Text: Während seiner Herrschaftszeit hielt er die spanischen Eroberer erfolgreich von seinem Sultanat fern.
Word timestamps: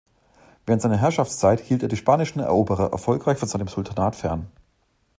Während 0.65 0.81
seiner 0.81 0.97
Herrschaftszeit 0.97 1.59
hielt 1.59 1.83
er 1.83 1.87
die 1.87 1.95
spanischen 1.95 2.39
Eroberer 2.39 2.91
erfolgreich 2.91 3.37
von 3.37 3.47
seinem 3.47 3.67
Sultanat 3.67 4.15
fern. 4.15 4.47